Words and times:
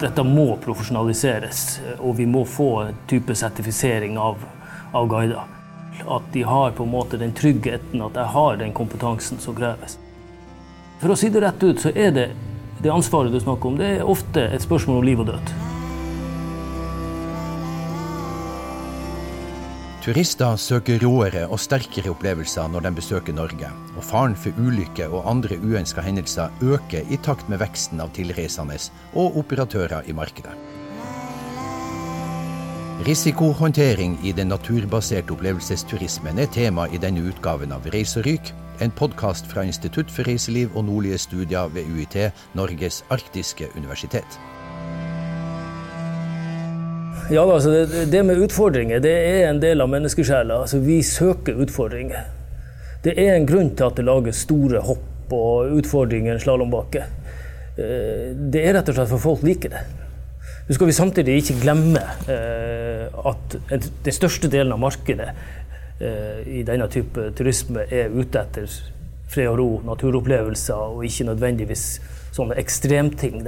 dette 0.00 0.24
må 0.26 0.56
profesjonaliseres, 0.62 1.80
og 1.98 2.16
vi 2.18 2.26
må 2.28 2.44
få 2.48 2.70
en 2.84 2.98
type 3.10 3.34
sertifisering 3.36 4.18
av, 4.20 4.42
av 4.92 5.08
guider. 5.10 5.52
At 6.06 6.26
de 6.32 6.42
har 6.44 6.74
på 6.76 6.84
en 6.84 6.92
måte 6.92 7.20
den 7.20 7.32
tryggheten 7.36 8.04
at 8.04 8.18
jeg 8.20 8.32
har 8.34 8.58
den 8.60 8.74
kompetansen 8.76 9.40
som 9.40 9.56
kreves. 9.56 9.96
For 11.00 11.12
å 11.12 11.16
si 11.18 11.30
det 11.32 11.44
rett 11.44 11.64
ut, 11.64 11.80
så 11.80 11.92
er 11.92 12.12
det 12.12 12.26
det 12.82 12.92
ansvaret 12.92 13.32
du 13.32 13.40
snakker 13.40 13.72
om, 13.72 13.80
det 13.80 13.94
er 13.96 14.10
ofte 14.16 14.44
et 14.52 14.64
spørsmål 14.64 15.00
om 15.00 15.08
liv 15.08 15.24
og 15.24 15.32
død. 15.32 15.56
Turister 20.06 20.54
søker 20.54 21.00
råere 21.02 21.48
og 21.50 21.58
sterkere 21.58 22.12
opplevelser 22.12 22.68
når 22.70 22.84
de 22.84 22.92
besøker 22.94 23.34
Norge, 23.34 23.66
og 23.98 24.04
faren 24.06 24.36
for 24.38 24.54
ulykker 24.62 25.10
og 25.10 25.26
andre 25.26 25.58
uønska 25.58 26.04
hendelser 26.06 26.62
øker 26.62 27.10
i 27.10 27.18
takt 27.26 27.50
med 27.50 27.58
veksten 27.58 27.98
av 27.98 28.12
tilreisende 28.14 28.78
og 29.18 29.40
operatører 29.42 30.06
i 30.06 30.14
markedet. 30.14 30.54
Risikohåndtering 33.10 34.14
i 34.22 34.30
den 34.30 34.54
naturbaserte 34.54 35.34
opplevelsesturismen 35.34 36.38
er 36.38 36.54
tema 36.54 36.86
i 36.86 37.02
denne 37.02 37.26
utgaven 37.26 37.74
av 37.74 37.90
Reis 37.90 38.14
og 38.14 38.30
ryk, 38.30 38.54
en 38.78 38.94
podkast 38.94 39.50
fra 39.50 39.66
Institutt 39.66 40.14
for 40.14 40.22
reiseliv 40.22 40.70
og 40.76 40.86
nordlige 40.86 41.18
studier 41.18 41.66
ved 41.74 41.90
UiT, 41.90 42.20
Norges 42.54 43.02
arktiske 43.10 43.74
universitet. 43.74 44.38
Ja, 47.30 47.42
altså 47.42 47.72
det, 47.72 48.06
det, 48.12 48.22
med 48.22 48.38
utfordringer 48.46 49.00
det 49.02 49.12
er 49.12 49.48
en 49.48 49.60
del 49.62 49.82
av 49.82 49.90
menneskesjela. 49.90 50.60
Altså, 50.62 50.78
vi 50.84 51.00
søker 51.02 51.58
utfordringer. 51.64 52.28
Det 53.04 53.16
er 53.18 53.34
en 53.34 53.46
grunn 53.48 53.72
til 53.76 53.88
at 53.88 53.98
det 53.98 54.06
lages 54.06 54.44
store 54.46 54.82
hopp 54.86 55.34
og 55.34 55.76
utfordringer 55.80 56.32
i 56.32 56.36
en 56.36 56.42
slalåmbakke. 56.42 57.02
Eh, 57.76 58.32
det 58.36 58.62
er 58.62 58.78
rett 58.78 58.92
og 58.92 58.98
slett 58.98 59.10
for 59.10 59.22
folk 59.22 59.44
liker 59.46 59.74
det. 59.74 59.82
Så 60.66 60.78
skal 60.78 60.90
vi 60.90 60.96
samtidig 60.96 61.36
ikke 61.40 61.60
glemme 61.62 62.02
eh, 62.30 63.06
at 63.30 63.58
den 63.70 64.14
største 64.14 64.50
delen 64.50 64.74
av 64.74 64.82
markedet 64.82 65.28
eh, 66.00 66.40
i 66.58 66.64
denne 66.66 66.88
type 66.90 67.30
turisme 67.38 67.84
er 67.90 68.14
ute 68.14 68.42
etter 68.42 68.70
fred 69.30 69.50
og 69.50 69.58
ro, 69.58 69.68
naturopplevelser, 69.86 70.96
og 70.96 71.04
ikke 71.06 71.28
nødvendigvis 71.28 71.86
sånne 72.34 72.58
ekstremting. 72.62 73.46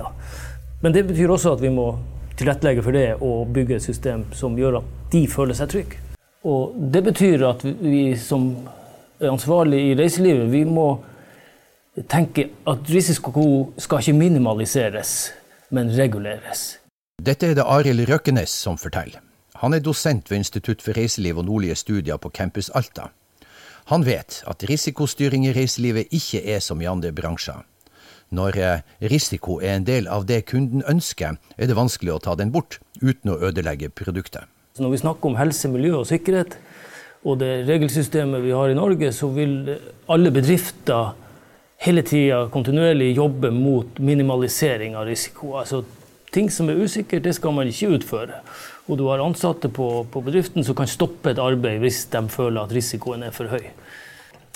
Men 0.82 0.94
det 0.94 1.06
betyr 1.08 1.30
også 1.34 1.54
at 1.54 1.62
vi 1.62 1.70
må 1.74 1.92
tilrettelegge 2.38 2.84
for 2.86 2.96
det 2.96 3.06
og 3.18 3.52
bygge 3.54 3.78
et 3.78 3.84
system 3.84 4.24
som 4.36 4.56
gjør 4.58 4.80
at 4.80 5.12
de 5.12 5.24
føler 5.30 5.58
seg 5.58 5.72
trygge. 5.72 6.02
Og 6.48 6.74
det 6.94 7.02
betyr 7.04 7.44
at 7.48 7.64
vi 7.66 8.16
som 8.20 8.50
er 9.18 9.32
ansvarlige 9.32 9.92
i 9.92 9.96
reiselivet, 9.98 10.50
vi 10.52 10.62
må 10.64 10.88
tenke 12.08 12.48
at 12.70 12.90
risiko 12.94 13.72
skal 13.78 14.04
ikke 14.04 14.18
minimaliseres, 14.20 15.32
men 15.74 15.90
reguleres. 15.90 16.78
Dette 17.18 17.50
er 17.50 17.58
det 17.58 17.66
Arild 17.66 18.06
Røkkenes 18.08 18.52
som 18.54 18.78
forteller. 18.78 19.18
Han 19.58 19.74
er 19.74 19.82
dosent 19.82 20.30
ved 20.30 20.44
Institutt 20.44 20.84
for 20.84 20.94
reiseliv 20.94 21.40
og 21.40 21.48
nordlige 21.48 21.74
studier 21.74 22.16
på 22.16 22.30
Campus 22.30 22.70
Alta. 22.78 23.08
Han 23.90 24.04
vet 24.06 24.42
at 24.46 24.62
risikostyring 24.68 25.48
i 25.48 25.52
reiselivet 25.56 26.12
ikke 26.14 26.44
er 26.54 26.60
som 26.62 26.80
i 26.80 26.86
andre 26.86 27.10
bransjer. 27.12 27.64
Når 28.34 28.58
eh, 28.60 28.80
risiko 29.10 29.58
er 29.64 29.78
en 29.78 29.86
del 29.88 30.08
av 30.12 30.26
det 30.28 30.42
kunden 30.50 30.84
ønsker, 30.88 31.38
er 31.56 31.68
det 31.68 31.76
vanskelig 31.78 32.12
å 32.14 32.22
ta 32.26 32.34
den 32.36 32.52
bort 32.52 32.80
uten 33.00 33.32
å 33.32 33.38
ødelegge 33.48 33.88
produktet. 33.88 34.44
Når 34.78 34.92
vi 34.94 35.00
snakker 35.00 35.30
om 35.30 35.38
helse, 35.38 35.70
miljø 35.72 35.96
og 36.02 36.10
sikkerhet, 36.10 36.58
og 37.26 37.40
det 37.40 37.64
regelsystemet 37.66 38.44
vi 38.44 38.52
har 38.54 38.70
i 38.70 38.76
Norge, 38.78 39.10
så 39.16 39.30
vil 39.34 39.72
alle 40.12 40.30
bedrifter 40.34 41.16
hele 41.82 42.04
tida 42.06 42.44
kontinuerlig 42.52 43.14
jobbe 43.16 43.50
mot 43.54 43.98
minimalisering 43.98 44.94
av 44.98 45.08
risiko. 45.08 45.56
Altså 45.58 45.82
ting 46.34 46.50
som 46.52 46.70
er 46.70 46.78
usikkert, 46.78 47.24
det 47.24 47.34
skal 47.38 47.54
man 47.56 47.70
ikke 47.70 47.90
utføre. 47.96 48.42
Og 48.88 49.00
du 49.00 49.06
har 49.10 49.22
ansatte 49.24 49.70
på, 49.72 49.88
på 50.12 50.22
bedriften 50.24 50.64
som 50.64 50.76
kan 50.78 50.90
stoppe 50.90 51.32
et 51.32 51.42
arbeid 51.42 51.82
hvis 51.82 52.04
de 52.12 52.22
føler 52.32 52.62
at 52.62 52.74
risikoen 52.74 53.26
er 53.26 53.34
for 53.34 53.50
høy. 53.50 53.66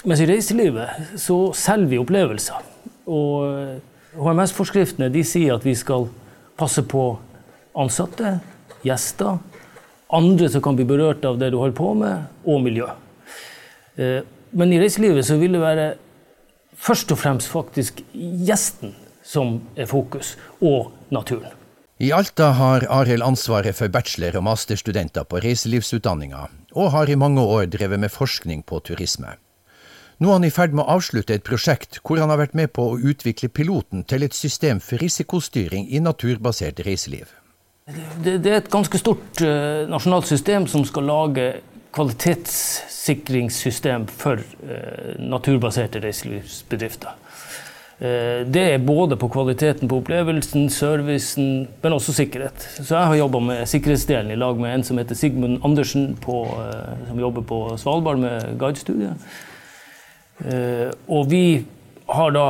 Mens 0.04 0.22
i 0.22 0.26
reiselivet 0.26 1.18
så 1.20 1.38
selger 1.54 1.92
vi 1.92 2.00
opplevelser. 2.02 2.71
Og 3.06 3.80
HMS-forskriftene 4.18 5.08
de 5.12 5.24
sier 5.26 5.56
at 5.56 5.64
vi 5.66 5.74
skal 5.78 6.08
passe 6.60 6.84
på 6.86 7.06
ansatte, 7.78 8.36
gjester, 8.84 9.38
andre 10.12 10.48
som 10.52 10.62
kan 10.64 10.76
bli 10.76 10.86
berørt 10.86 11.24
av 11.24 11.38
det 11.40 11.52
du 11.52 11.58
holder 11.60 11.76
på 11.78 11.92
med, 11.96 12.26
og 12.44 12.60
miljø. 12.64 12.88
Eh, 13.96 14.20
men 14.52 14.72
i 14.72 14.80
reiselivet 14.82 15.24
så 15.24 15.38
vil 15.40 15.56
det 15.56 15.62
være 15.62 15.86
først 16.76 17.14
og 17.14 17.20
fremst 17.22 17.48
faktisk 17.52 18.02
gjesten 18.12 18.92
som 19.24 19.60
er 19.78 19.86
fokus, 19.86 20.34
og 20.60 20.90
naturen. 21.14 21.52
I 22.02 22.10
Alta 22.10 22.50
har 22.58 22.82
Arild 22.90 23.22
ansvaret 23.22 23.76
for 23.78 23.88
bachelor- 23.92 24.36
og 24.40 24.42
masterstudenter 24.48 25.22
på 25.24 25.38
reiselivsutdanninga, 25.44 26.48
og 26.74 26.90
har 26.90 27.10
i 27.10 27.14
mange 27.14 27.40
år 27.40 27.68
drevet 27.70 28.00
med 28.02 28.10
forskning 28.10 28.64
på 28.66 28.80
turisme. 28.82 29.36
Nå 30.22 30.30
er 30.30 30.36
han 30.36 30.44
i 30.46 30.52
ferd 30.54 30.70
med 30.76 30.84
å 30.84 30.92
avslutte 31.00 31.34
et 31.34 31.42
prosjekt 31.42 31.96
hvor 32.06 32.20
han 32.22 32.30
har 32.30 32.38
vært 32.38 32.52
med 32.54 32.70
på 32.76 32.84
å 32.92 32.98
utvikle 33.10 33.48
piloten 33.50 34.04
til 34.06 34.22
et 34.22 34.34
system 34.36 34.78
for 34.78 35.02
risikostyring 35.02 35.88
i 35.90 35.98
naturbasert 36.04 36.78
reiseliv. 36.86 37.26
Det, 37.90 38.38
det 38.44 38.52
er 38.52 38.58
et 38.60 38.70
ganske 38.70 38.98
stort 39.00 39.40
uh, 39.42 39.88
nasjonalt 39.90 40.26
system 40.30 40.68
som 40.70 40.84
skal 40.86 41.02
lage 41.10 41.46
kvalitetssikringssystem 41.96 44.06
for 44.06 44.38
uh, 44.38 45.18
naturbaserte 45.18 45.98
reiselivsbedrifter. 46.04 47.10
Uh, 47.98 48.46
det 48.46 48.62
er 48.76 48.86
både 48.86 49.18
på 49.18 49.26
kvaliteten 49.34 49.90
på 49.90 49.98
opplevelsen, 50.04 50.70
servicen, 50.70 51.66
men 51.82 51.98
også 51.98 52.14
sikkerhet. 52.20 52.58
Så 52.78 52.94
jeg 52.94 53.06
har 53.10 53.16
jobba 53.24 53.38
med 53.50 53.66
sikkerhetsdelen 53.74 54.30
i 54.30 54.38
lag 54.38 54.54
med 54.60 54.70
en 54.76 54.86
som 54.86 54.94
heter 55.02 55.18
Sigmund 55.18 55.58
Andersen, 55.66 56.14
på, 56.14 56.46
som 57.08 57.18
jobber 57.26 57.42
på 57.42 57.74
Svalbard 57.82 58.18
med 58.22 58.54
guidestudiet. 58.62 59.18
Eh, 60.42 60.90
og 61.06 61.28
vi 61.30 61.62
har 62.10 62.32
da 62.34 62.46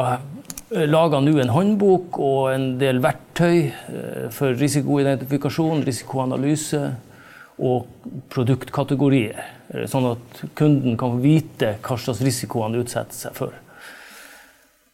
eh, 0.72 0.86
laga 0.88 1.20
nå 1.20 1.34
en 1.42 1.52
håndbok 1.52 2.18
og 2.24 2.52
en 2.54 2.68
del 2.80 3.02
verktøy 3.04 3.56
eh, 3.68 4.28
for 4.32 4.56
risikoidentifikasjon, 4.56 5.84
risikoanalyse 5.84 6.82
og 7.62 8.08
produktkategorier. 8.32 9.42
Sånn 9.88 10.08
at 10.08 10.40
kunden 10.58 10.96
kan 11.00 11.20
vite 11.22 11.76
hva 11.84 11.98
slags 12.00 12.22
risiko 12.24 12.64
han 12.64 12.78
utsetter 12.80 13.16
seg 13.16 13.36
for. 13.36 13.52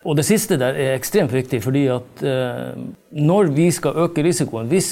Og 0.07 0.19
det 0.19 0.27
siste 0.27 0.59
der 0.59 0.77
er 0.79 0.97
ekstremt 0.97 1.33
viktig, 1.35 1.59
fordi 1.65 1.89
at 1.91 2.21
når 3.19 3.49
vi 3.57 3.65
skal 3.75 3.97
øke 4.05 4.23
risikoen 4.23 4.69
Hvis 4.71 4.91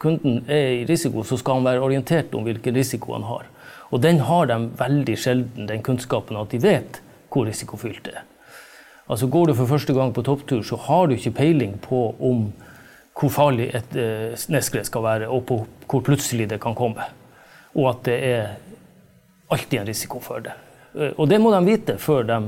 kunden 0.00 0.44
er 0.48 0.80
i 0.80 0.86
risiko, 0.88 1.22
så 1.26 1.36
skal 1.40 1.60
han 1.60 1.68
være 1.68 1.84
orientert 1.84 2.34
om 2.34 2.46
hvilken 2.46 2.76
risiko 2.76 3.14
han 3.16 3.26
har. 3.28 3.46
Og 3.90 4.02
den 4.02 4.22
har 4.24 4.48
de 4.48 4.58
veldig 4.78 5.16
sjelden, 5.18 5.68
den 5.68 5.82
kunnskapen 5.84 6.38
at 6.40 6.52
de 6.54 6.62
vet 6.62 7.00
hvor 7.30 7.46
risikofylt 7.46 8.04
det 8.06 8.16
er. 8.20 8.26
Altså 9.10 9.26
Går 9.26 9.50
du 9.50 9.54
for 9.58 9.66
første 9.66 9.94
gang 9.94 10.12
på 10.14 10.22
topptur, 10.22 10.62
så 10.62 10.78
har 10.86 11.06
du 11.06 11.16
ikke 11.16 11.34
peiling 11.40 11.74
på 11.82 12.14
om 12.22 12.50
hvor 13.20 13.32
farlig 13.34 13.66
et 13.74 13.96
eh, 13.98 14.38
nedskred 14.48 14.86
skal 14.86 15.02
være, 15.04 15.28
og 15.28 15.42
på 15.48 15.58
hvor 15.90 16.04
plutselig 16.06 16.46
det 16.48 16.60
kan 16.62 16.76
komme. 16.78 17.04
Og 17.74 17.90
at 17.90 18.04
det 18.06 18.16
er 18.24 18.46
alltid 19.50 19.80
en 19.80 19.90
risiko 19.90 20.22
for 20.24 20.46
det. 20.46 20.54
Eh, 20.94 21.12
og 21.18 21.28
det 21.28 21.40
må 21.42 21.50
de 21.52 21.60
vite 21.66 21.98
før, 21.98 22.22
de, 22.30 22.38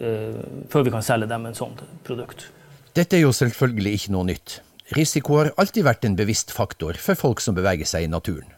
eh, 0.00 0.40
før 0.70 0.86
vi 0.86 0.94
kan 0.94 1.04
selge 1.04 1.28
dem 1.28 1.50
en 1.50 1.58
sånn 1.58 1.76
produkt. 2.06 2.46
Dette 2.96 3.18
er 3.18 3.26
jo 3.26 3.34
selvfølgelig 3.34 3.98
ikke 3.98 4.14
noe 4.14 4.30
nytt. 4.30 4.60
Risiko 4.96 5.36
har 5.38 5.52
alltid 5.60 5.86
vært 5.86 6.06
en 6.06 6.16
bevisst 6.18 6.50
faktor 6.50 6.98
for 6.98 7.18
folk 7.18 7.42
som 7.42 7.54
beveger 7.54 7.86
seg 7.86 8.06
i 8.06 8.10
naturen. 8.10 8.48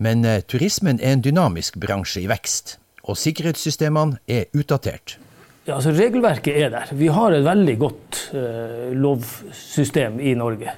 Men 0.00 0.24
eh, 0.24 0.40
turismen 0.48 1.00
er 1.02 1.16
en 1.16 1.24
dynamisk 1.24 1.76
bransje 1.82 2.22
i 2.22 2.28
vekst, 2.30 2.78
og 3.04 3.18
sikkerhetssystemene 3.20 4.22
er 4.30 4.48
utdatert. 4.56 5.18
Ja, 5.66 5.76
altså 5.76 5.92
Regelverket 5.92 6.56
er 6.56 6.72
der. 6.72 6.94
Vi 6.96 7.10
har 7.12 7.36
et 7.36 7.44
veldig 7.44 7.76
godt 7.80 8.22
eh, 8.32 8.88
lovsystem 8.96 10.16
i 10.24 10.32
Norge. 10.38 10.72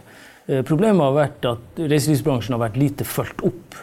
Eh, 0.49 0.65
problemet 0.67 1.06
har 1.06 1.15
vært 1.15 1.47
at 1.53 1.79
reiselivsbransjen 1.79 2.56
har 2.56 2.65
vært 2.65 2.81
lite 2.83 3.06
fulgt 3.06 3.47
opp. 3.47 3.79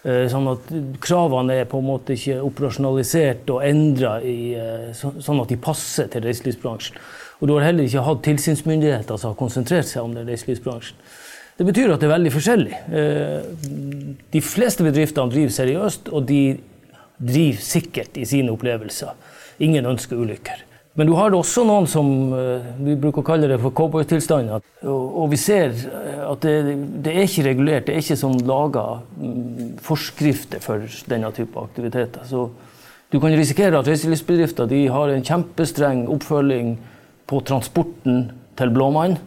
Eh, 0.00 0.24
sånn 0.32 0.46
at 0.48 0.70
kravene 1.04 1.58
er 1.60 1.66
på 1.68 1.76
en 1.82 1.84
måte 1.90 2.14
ikke 2.16 2.38
operasjonalisert 2.40 3.50
og 3.52 3.64
endra 3.66 4.14
eh, 4.24 4.94
sånn 4.96 5.42
at 5.42 5.50
de 5.52 5.58
passer 5.60 6.08
til 6.08 6.24
reiselivsbransjen. 6.24 6.96
Og 7.40 7.48
du 7.48 7.52
har 7.56 7.66
heller 7.66 7.84
ikke 7.84 8.06
hatt 8.06 8.22
tilsynsmyndigheter 8.24 9.20
som 9.20 9.34
har 9.34 9.36
konsentrert 9.36 9.88
seg 9.90 10.06
om 10.06 10.14
den 10.16 10.28
reiselivsbransjen. 10.28 10.96
Det 11.60 11.66
betyr 11.68 11.92
at 11.92 12.00
det 12.00 12.08
er 12.08 12.14
veldig 12.14 12.32
forskjellig. 12.32 12.80
Eh, 12.96 14.16
de 14.32 14.44
fleste 14.44 14.86
bedriftene 14.86 15.34
driver 15.34 15.52
seriøst, 15.58 16.08
og 16.08 16.24
de 16.32 16.40
driver 17.20 17.60
sikkert 17.60 18.16
i 18.16 18.24
sine 18.24 18.56
opplevelser. 18.56 19.12
Ingen 19.60 19.84
ønsker 19.84 20.16
ulykker. 20.16 20.64
Men 20.96 21.06
du 21.06 21.12
har 21.14 21.36
også 21.36 21.62
noen 21.68 21.84
som 21.88 22.08
vi 22.80 22.96
bruker 22.98 23.22
å 23.22 23.26
kalle 23.28 23.48
det 23.52 23.60
for 23.62 23.76
cowboytilstander. 23.76 24.64
Og 24.88 25.28
vi 25.30 25.38
ser 25.38 25.76
at 26.24 26.40
det, 26.42 26.54
det, 27.04 27.12
er 27.12 27.28
ikke 27.28 27.44
regulert, 27.46 27.86
det 27.86 27.94
er 27.94 28.02
ikke 28.02 28.18
sånn 28.18 28.40
laga 28.48 28.86
forskrifter 29.84 30.62
for 30.64 30.84
denne 31.10 31.30
type 31.36 31.60
aktiviteter. 31.60 32.26
Så 32.28 32.48
du 33.10 33.18
kan 33.20 33.34
risikere 33.34 33.78
at 33.78 33.88
reiselivsbedrifter 33.90 34.70
har 34.94 35.12
en 35.12 35.26
kjempestreng 35.26 36.06
oppfølging 36.12 36.76
på 37.30 37.42
transporten 37.46 38.30
til 38.58 38.72
blåmann. 38.74 39.18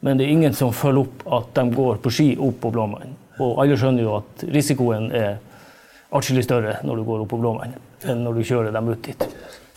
Men 0.00 0.16
det 0.16 0.26
er 0.26 0.32
ingen 0.32 0.54
som 0.56 0.72
følger 0.72 1.04
opp 1.04 1.24
at 1.36 1.50
de 1.58 1.76
går 1.76 2.00
på 2.00 2.12
ski 2.14 2.30
opp 2.40 2.60
på 2.62 2.72
Blåmann. 2.72 3.16
Og 3.40 3.58
alle 3.60 3.76
skjønner 3.76 4.04
jo 4.06 4.16
at 4.16 4.44
risikoen 4.48 5.10
er 5.16 5.34
atskillig 6.16 6.44
større 6.46 6.78
når 6.84 7.00
du 7.00 7.06
går 7.08 7.24
opp 7.24 7.30
på 7.34 7.40
Blåmann, 7.40 7.74
enn 8.08 8.22
når 8.24 8.38
du 8.40 8.46
kjører 8.48 8.72
dem 8.72 8.88
ut 8.88 9.02
dit. 9.04 9.26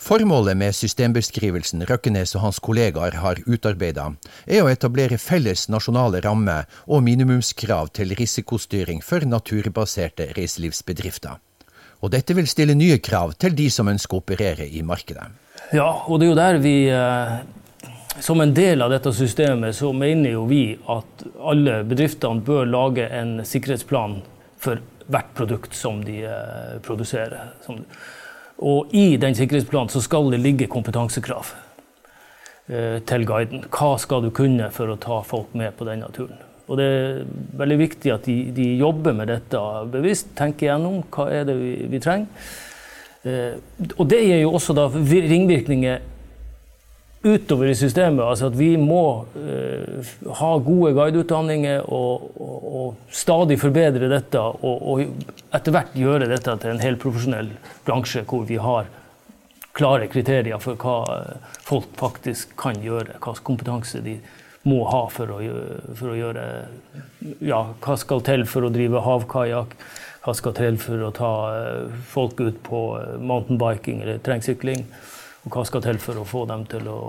Formålet 0.03 0.57
med 0.59 0.75
systembeskrivelsen 0.75 1.85
Røkkenes 1.87 2.33
og 2.35 2.41
hans 2.43 2.57
kollegaer 2.59 3.15
har 3.23 3.39
utarbeida, 3.47 4.09
er 4.43 4.65
å 4.65 4.67
etablere 4.67 5.15
felles 5.15 5.69
nasjonale 5.71 6.19
rammer 6.25 6.65
og 6.91 7.05
minimumskrav 7.05 7.87
til 7.95 8.11
risikostyring 8.19 8.99
for 8.99 9.23
naturbaserte 9.23 10.25
reiselivsbedrifter. 10.35 11.37
Og 12.03 12.11
dette 12.11 12.35
vil 12.35 12.49
stille 12.51 12.75
nye 12.75 12.97
krav 12.99 13.37
til 13.39 13.55
de 13.55 13.69
som 13.71 13.87
ønsker 13.87 14.17
å 14.17 14.25
operere 14.25 14.67
i 14.67 14.81
markedet. 14.83 15.29
Ja, 15.71 15.87
og 15.87 16.19
det 16.19 16.27
er 16.27 16.33
jo 16.33 16.39
der 16.41 16.59
vi 16.59 16.77
eh, 16.91 17.37
Som 18.21 18.41
en 18.43 18.51
del 18.53 18.83
av 18.83 18.91
dette 18.91 19.09
systemet 19.15 19.73
så 19.73 19.93
mener 19.95 20.35
jo 20.35 20.43
vi 20.45 20.75
at 20.91 21.23
alle 21.39 21.79
bedriftene 21.87 22.43
bør 22.45 22.67
lage 22.67 23.07
en 23.07 23.39
sikkerhetsplan 23.47 24.19
for 24.61 24.83
hvert 25.07 25.31
produkt 25.33 25.73
som 25.75 26.03
de 26.03 26.19
eh, 26.27 26.75
produserer. 26.83 27.55
Og 28.63 28.95
i 28.95 29.17
den 29.19 29.35
sikkerhetsplanen 29.35 29.91
så 29.91 30.01
skal 30.03 30.31
det 30.31 30.39
ligge 30.43 30.69
kompetansekrav 30.71 31.51
eh, 32.71 32.99
til 33.07 33.27
guiden. 33.27 33.65
Hva 33.67 33.93
skal 33.99 34.23
du 34.23 34.31
kunne 34.35 34.71
for 34.71 34.93
å 34.93 34.99
ta 35.01 35.19
folk 35.27 35.55
med 35.59 35.75
på 35.77 35.87
denne 35.89 36.07
turen? 36.15 36.39
Og 36.71 36.79
det 36.79 36.85
er 36.87 37.25
veldig 37.59 37.79
viktig 37.81 38.13
at 38.13 38.27
de, 38.29 38.37
de 38.55 38.69
jobber 38.79 39.15
med 39.17 39.27
dette 39.33 39.59
bevisst, 39.91 40.31
tenker 40.39 40.69
gjennom 40.69 41.01
hva 41.11 41.27
er 41.35 41.43
det 41.49 41.57
vi, 41.59 41.73
vi 41.91 41.99
trenger. 42.03 42.47
Eh, 43.27 43.59
og 43.97 44.07
det 44.11 44.23
gir 44.23 44.41
jo 44.45 44.55
også 44.55 44.75
da 44.77 44.87
ringvirkninger 44.93 46.09
utover 47.23 47.69
i 47.71 47.75
systemet. 47.75 48.23
Altså 48.25 48.49
at 48.51 48.57
vi 48.59 48.73
må 48.79 49.25
eh, 49.39 50.13
ha 50.39 50.51
gode 50.63 50.91
guideutdanninger 50.97 51.85
og, 51.87 52.31
og, 52.35 52.57
og, 52.75 52.95
stadig 53.11 53.59
forbedre 53.61 54.11
dette. 54.11 54.39
Og, 54.39 54.87
og, 54.91 55.42
etter 55.53 55.75
hvert 55.75 55.95
gjøre 55.97 56.29
dette 56.31 56.57
til 56.59 56.73
en 56.73 56.83
helt 56.83 57.01
profesjonell 57.01 57.51
bransje 57.85 58.23
hvor 58.29 58.45
vi 58.49 58.59
har 58.61 58.89
klare 59.73 60.07
kriterier 60.11 60.61
for 60.61 60.77
hva 60.81 60.97
eh, 61.15 61.51
folk 61.65 61.93
faktisk 61.97 62.55
kan 62.59 62.79
gjøre. 62.81 63.17
Hva 63.21 63.35
kompetanse 63.45 64.03
de 64.05 64.19
må 64.69 64.83
ha 64.87 65.03
for 65.11 65.33
å, 65.33 65.39
for 65.97 66.13
å 66.13 66.17
gjøre 66.17 66.43
Ja, 67.43 67.65
hva 67.83 67.97
skal 67.99 68.23
til 68.23 68.45
for 68.47 68.67
å 68.67 68.71
drive 68.73 69.01
havkajakk? 69.03 69.75
Hva 70.23 70.35
skal 70.39 70.55
til 70.55 70.77
for 70.79 71.01
å 71.03 71.09
ta 71.11 71.31
uh, 71.51 71.95
folk 72.07 72.39
ut 72.39 72.61
på 72.63 72.83
mountainbiking 73.19 73.99
eller 74.05 74.21
terrengsykling? 74.23 74.85
Og 75.43 75.57
hva 75.57 75.65
skal 75.67 75.83
til 75.83 75.99
for 75.99 76.21
å 76.21 76.23
få 76.27 76.45
dem 76.47 76.63
til 76.71 76.87
å 76.87 76.99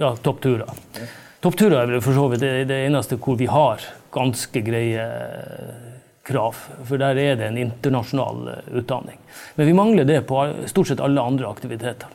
Ja, 0.00 0.14
toppturer. 0.24 0.72
Toppturer 1.44 1.82
er 1.82 2.00
for 2.00 2.16
så 2.16 2.30
vidt 2.32 2.40
det, 2.40 2.54
det 2.70 2.80
eneste 2.86 3.20
hvor 3.20 3.36
vi 3.36 3.50
har 3.50 3.84
ganske 4.14 4.64
greie 4.64 5.04
krav. 6.26 6.58
For 6.84 7.00
der 7.00 7.18
er 7.18 7.38
det 7.38 7.48
en 7.48 7.60
internasjonal 7.60 8.52
eh, 8.54 8.76
utdanning. 8.80 9.18
Men 9.56 9.70
vi 9.70 9.76
mangler 9.76 10.08
det 10.08 10.22
på 10.28 10.44
stort 10.70 10.92
sett 10.92 11.00
alle 11.00 11.20
andre 11.22 11.50
aktiviteter. 11.50 12.10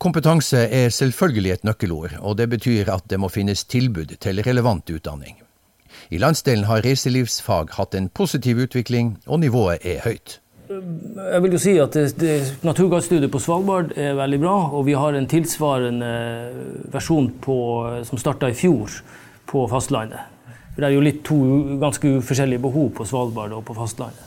Kompetanse 0.00 0.64
er 0.72 0.88
selvfølgelig 0.96 1.50
et 1.52 1.64
nøkkelord, 1.68 2.14
og 2.20 2.38
det 2.38 2.48
betyr 2.48 2.88
at 2.88 3.04
det 3.12 3.18
må 3.20 3.28
finnes 3.28 3.66
tilbud 3.68 4.16
til 4.20 4.40
relevant 4.46 4.88
utdanning. 4.90 5.36
I 6.10 6.18
landsdelen 6.18 6.64
har 6.64 6.80
reiselivsfag 6.86 7.74
hatt 7.76 7.94
en 7.94 8.08
positiv 8.08 8.62
utvikling, 8.64 9.18
og 9.26 9.42
nivået 9.42 9.84
er 9.84 10.00
høyt. 10.06 10.38
Jeg 10.70 11.42
vil 11.42 11.54
jo 11.56 11.58
si 11.58 11.72
at 11.82 11.96
Naturgassstudiet 12.62 13.30
på 13.32 13.40
Svalbard 13.42 13.90
er 13.98 14.14
veldig 14.14 14.38
bra. 14.38 14.56
Og 14.78 14.84
vi 14.86 14.94
har 14.94 15.16
en 15.18 15.26
tilsvarende 15.26 16.10
versjon 16.94 17.26
på, 17.42 17.56
som 18.06 18.20
starta 18.22 18.50
i 18.50 18.54
fjor 18.54 19.00
på 19.50 19.64
fastlandet. 19.70 20.30
For 20.80 20.86
Det 20.86 20.94
er 20.94 20.96
jo 20.96 21.04
litt 21.04 21.24
to 21.28 21.36
ganske 21.76 22.10
forskjellige 22.24 22.62
behov 22.64 22.86
på 22.96 23.04
Svalbard 23.04 23.52
og 23.52 23.66
på 23.68 23.74
fastlandet. 23.76 24.22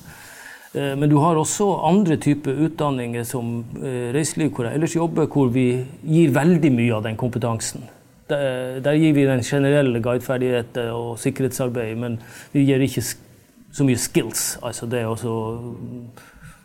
Eh, 0.77 0.91
men 0.94 1.09
du 1.09 1.15
har 1.17 1.33
også 1.33 1.65
andre 1.88 2.19
typer 2.21 2.59
utdanninger 2.67 3.25
som 3.25 3.63
eh, 3.81 4.11
reiseliv, 4.13 4.51
hvor 4.53 4.67
jeg 4.67 4.77
ellers 4.77 4.94
jobber, 4.94 5.25
hvor 5.25 5.50
vi 5.50 5.65
gir 6.05 6.35
veldig 6.35 6.69
mye 6.75 6.94
av 6.94 7.07
den 7.07 7.17
kompetansen. 7.17 7.88
Der, 8.29 8.94
gir 8.94 9.15
vi 9.17 9.25
den 9.25 9.41
generelle 9.41 9.97
guideferdigheter 10.01 10.91
og 10.94 11.17
sikkerhetsarbeid, 11.19 11.97
men 11.97 12.19
vi 12.53 12.67
gir 12.67 12.85
ikke 12.85 13.01
så 13.01 13.89
mye 13.89 13.97
skills. 13.97 14.45
Altså 14.61 14.85
det 14.89 15.03
å 15.09 15.17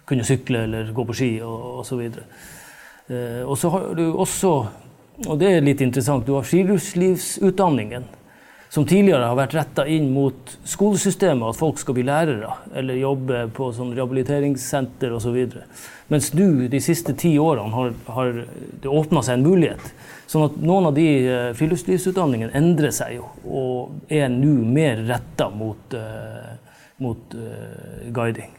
kunne 0.08 0.29
sykle 0.29 0.67
eller 0.69 0.93
gå 0.93 1.08
på 1.08 1.17
ski 1.17 1.31
og 1.41 1.81
osv. 1.81 2.05
Eh, 2.05 3.41
og 3.41 3.56
så 3.56 3.73
har 3.73 3.91
du 3.96 4.05
også, 4.12 4.55
og 5.25 5.41
det 5.41 5.56
er 5.56 5.64
litt 5.64 5.81
interessant, 5.81 6.29
du 6.29 6.37
har 6.37 6.44
friluftslivsutdanningen. 6.44 8.05
Som 8.69 8.85
tidligere 8.85 9.31
har 9.31 9.37
vært 9.38 9.55
retta 9.56 9.87
inn 9.88 10.11
mot 10.12 10.50
skolesystemet, 10.69 11.55
at 11.55 11.56
folk 11.56 11.79
skal 11.81 11.97
bli 11.97 12.05
lærere 12.05 12.53
eller 12.76 13.00
jobbe 13.00 13.47
på 13.56 13.70
sånn 13.73 13.94
rehabiliteringssenter 13.97 15.15
osv. 15.17 15.38
Mens 16.12 16.29
nå, 16.37 16.50
de 16.69 16.81
siste 16.85 17.15
ti 17.17 17.32
årene, 17.41 17.73
har, 17.73 17.94
har 18.12 18.43
det 18.82 18.93
åpna 18.93 19.25
seg 19.25 19.38
en 19.38 19.47
mulighet. 19.49 19.88
Sånn 20.29 20.44
at 20.50 20.61
noen 20.61 20.91
av 20.91 20.97
de 20.99 21.06
uh, 21.25 21.37
friluftslivsutdanningene 21.56 22.53
endrer 22.61 22.93
seg 22.93 23.17
jo, 23.17 23.31
og 23.49 24.12
er 24.12 24.29
nå 24.32 24.53
mer 24.69 25.00
retta 25.09 25.49
mot, 25.49 25.97
uh, 25.97 26.85
mot 27.00 27.37
uh, 27.41 28.05
guiding. 28.12 28.53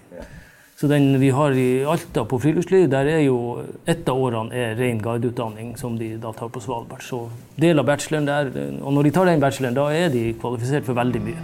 Så 0.80 0.88
den 0.88 1.20
vi 1.20 1.30
har 1.30 1.52
i 1.52 1.84
Alta 1.84 2.22
på 2.24 2.38
friluftsliv, 2.40 2.86
der 2.88 3.08
er 3.12 3.20
jo 3.26 3.60
ett 3.84 4.08
av 4.08 4.16
årene 4.16 4.56
er 4.56 4.78
ren 4.80 5.02
guideutdanning 5.04 5.74
som 5.76 5.98
de 6.00 6.14
da 6.24 6.32
tar 6.32 6.48
på 6.48 6.62
Svalbard. 6.64 7.04
Så 7.04 7.26
del 7.60 7.82
av 7.82 7.90
bacheloren 7.90 8.30
der, 8.30 8.52
og 8.80 8.96
når 8.96 9.10
de 9.10 9.12
tar 9.18 9.28
den 9.28 9.44
bacheloren, 9.44 9.76
da 9.76 9.90
er 9.92 10.08
de 10.14 10.22
kvalifisert 10.40 10.88
for 10.88 10.96
veldig 10.96 11.22
mye. 11.26 11.44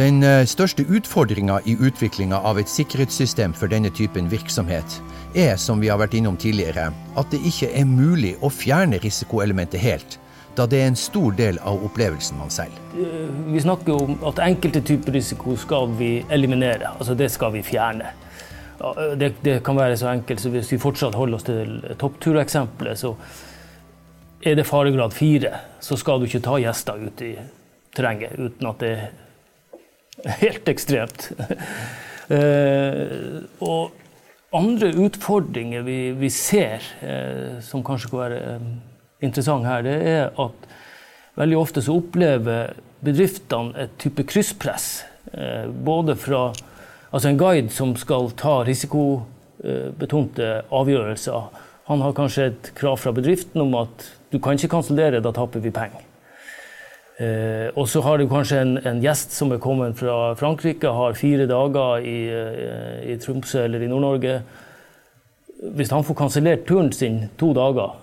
Den 0.00 0.24
eh, 0.26 0.42
største 0.50 0.82
utfordringa 0.82 1.60
i 1.70 1.76
utviklinga 1.78 2.42
av 2.50 2.58
et 2.58 2.72
sikkerhetssystem 2.72 3.54
for 3.54 3.70
denne 3.70 3.94
typen 3.94 4.26
virksomhet 4.32 4.98
er, 5.38 5.54
som 5.54 5.78
vi 5.78 5.92
har 5.92 6.02
vært 6.02 6.18
innom 6.18 6.34
tidligere, 6.34 6.90
at 7.14 7.30
det 7.30 7.38
ikke 7.46 7.70
er 7.78 7.86
mulig 7.86 8.34
å 8.42 8.50
fjerne 8.50 8.98
risikoelementet 9.06 9.86
helt 9.86 10.19
da 10.56 10.66
det 10.66 10.80
er 10.80 10.88
en 10.90 10.98
stor 10.98 11.34
del 11.38 11.60
av 11.66 11.84
opplevelsen 11.86 12.38
man 12.40 12.50
selv. 12.52 12.74
Vi 12.94 13.60
snakker 13.62 13.94
om 13.94 14.18
at 14.28 14.42
enkelte 14.44 14.82
typer 14.86 15.14
risiko 15.14 15.54
skal 15.60 15.92
vi 15.98 16.18
eliminere. 16.28 16.94
Altså 16.96 17.14
det 17.18 17.30
skal 17.32 17.54
vi 17.54 17.62
fjerne. 17.66 18.10
Det, 19.20 19.34
det 19.44 19.60
kan 19.64 19.76
være 19.76 19.96
så 20.00 20.08
enkelt 20.10 20.40
så 20.40 20.50
hvis 20.52 20.72
vi 20.72 20.80
fortsatt 20.80 21.16
holder 21.18 21.36
oss 21.36 21.46
til 21.46 21.72
topptureksempelet, 22.00 22.98
så 22.98 23.14
er 24.40 24.56
det 24.56 24.66
faregrad 24.66 25.12
fire, 25.12 25.52
så 25.84 25.98
skal 26.00 26.20
du 26.20 26.28
ikke 26.28 26.42
ta 26.44 26.56
gjester 26.62 27.02
ut 27.02 27.24
i 27.24 27.34
terrenget 27.96 28.38
uten 28.38 28.70
at 28.70 28.80
det 28.80 28.94
er 30.24 30.38
helt 30.44 30.70
ekstremt. 30.72 31.30
Eh, 32.30 33.40
og 33.58 33.90
andre 34.54 34.92
utfordringer 35.02 35.82
vi, 35.82 36.12
vi 36.14 36.28
ser, 36.30 36.84
eh, 37.02 37.56
som 37.58 37.82
kanskje 37.82 38.12
kan 38.12 38.20
være 38.20 38.36
eh, 38.52 38.68
interessant 39.20 39.66
her, 39.68 39.84
det 39.86 39.96
er 40.08 40.30
at 40.40 40.68
veldig 41.40 41.58
ofte 41.60 41.82
så 41.84 41.96
opplever 42.00 42.74
bedriftene 43.04 43.76
et 43.86 43.96
type 44.00 44.24
krysspress. 44.28 45.04
Eh, 45.32 45.68
både 45.70 46.16
fra 46.18 46.50
altså 47.10 47.30
en 47.30 47.40
guide 47.40 47.72
som 47.74 47.94
skal 47.98 48.30
ta 48.38 48.60
risikobetonte 48.66 50.52
avgjørelser. 50.70 51.66
Han 51.90 52.04
har 52.04 52.14
kanskje 52.16 52.50
et 52.50 52.70
krav 52.78 53.00
fra 53.02 53.12
bedriften 53.14 53.64
om 53.64 53.74
at 53.80 54.06
du 54.30 54.38
kan 54.38 54.54
ikke 54.54 54.76
kansellere, 54.76 55.22
da 55.22 55.32
taper 55.34 55.62
vi 55.64 55.72
penger. 55.74 56.06
Eh, 57.20 57.68
og 57.76 57.88
så 57.90 58.00
har 58.00 58.16
du 58.16 58.28
kanskje 58.30 58.62
en, 58.62 58.76
en, 58.86 59.00
gjest 59.02 59.34
som 59.36 59.50
er 59.52 59.60
kommet 59.60 59.98
fra 59.98 60.32
Frankrike, 60.40 60.88
har 60.88 61.18
fire 61.18 61.44
dager 61.50 62.06
i, 62.06 62.20
eh, 62.32 63.10
i 63.12 63.16
Tromsø 63.20 63.66
eller 63.66 63.82
i 63.84 63.90
Nord-Norge. 63.90 64.38
Hvis 65.76 65.92
han 65.92 66.06
får 66.06 66.16
kansellert 66.16 66.64
turen 66.68 66.88
sin 66.96 67.26
to 67.36 67.50
dager, 67.52 67.98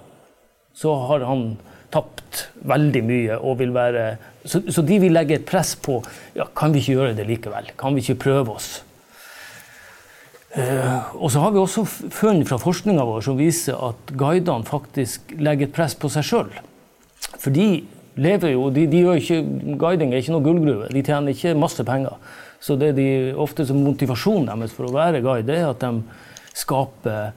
så 0.77 0.93
har 1.09 1.25
han 1.25 1.55
tapt 1.93 2.47
veldig 2.67 3.03
mye 3.07 3.37
og 3.39 3.61
vil 3.61 3.71
være 3.75 4.17
Så, 4.47 4.61
så 4.71 4.81
de 4.85 4.95
vil 5.01 5.11
legge 5.11 5.35
et 5.35 5.47
press 5.47 5.73
på 5.75 5.97
ja, 6.35 6.45
kan 6.55 6.71
vi 6.71 6.79
ikke 6.79 6.93
gjøre 6.93 7.15
det 7.17 7.25
likevel. 7.27 7.73
Kan 7.75 7.97
vi 7.97 8.03
ikke 8.03 8.21
prøve 8.29 8.53
oss? 8.53 8.69
Eh, 10.55 11.15
og 11.19 11.27
så 11.33 11.41
har 11.43 11.51
vi 11.51 11.59
også 11.59 11.83
funn 11.85 12.45
fra 12.47 12.59
forskninga 12.61 13.03
vår 13.03 13.25
som 13.25 13.35
viser 13.39 13.75
at 13.89 14.13
guidene 14.15 14.63
faktisk 14.67 15.35
legger 15.35 15.67
et 15.67 15.75
press 15.75 15.97
på 15.99 16.07
seg 16.13 16.25
sjøl. 16.29 16.53
For 17.35 17.51
de 17.51 17.83
lever 18.17 18.55
jo 18.55 18.69
de, 18.73 18.87
de 18.87 19.03
gjør 19.03 19.19
ikke, 19.19 19.41
Guiding 19.83 20.13
er 20.13 20.23
ikke 20.23 20.37
noe 20.37 20.45
gullgruve. 20.45 20.87
De 20.95 21.03
tjener 21.03 21.35
ikke 21.35 21.57
masse 21.59 21.83
penger. 21.85 22.15
Så 22.63 22.79
det 22.79 22.95
de 22.97 23.09
ofte 23.37 23.67
som 23.67 23.83
motivasjonen 23.83 24.47
deres 24.49 24.73
for 24.73 24.87
å 24.87 24.95
være 24.95 25.21
guide, 25.25 25.53
er 25.53 25.69
at 25.69 25.83
de 25.83 25.91
skaper 26.57 27.35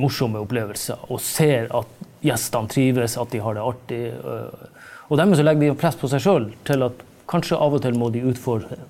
morsomme 0.00 0.40
opplevelser 0.40 1.10
og 1.12 1.20
ser 1.22 1.68
at 1.74 2.03
gjestene 2.24 2.70
trives, 2.72 3.18
at 3.20 3.32
de 3.32 3.42
har 3.44 3.56
det 3.56 3.64
artig. 3.64 4.00
Øh, 4.12 4.80
og 5.10 5.20
dermed 5.20 5.38
så 5.38 5.44
legger 5.44 5.68
de 5.68 5.76
press 5.78 5.98
på 6.00 6.10
seg 6.10 6.24
sjøl 6.24 6.48
til 6.66 6.86
at 6.86 7.04
kanskje 7.30 7.60
av 7.60 7.76
og 7.76 7.84
til 7.84 7.98
må 7.98 8.10
de 8.12 8.24
utfordre 8.28 8.80